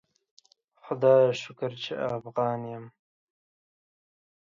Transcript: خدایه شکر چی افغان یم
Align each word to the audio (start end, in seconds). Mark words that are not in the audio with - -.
خدایه 0.83 1.31
شکر 1.43 1.71
چی 1.81 1.93
افغان 2.13 2.61
یم 2.71 2.85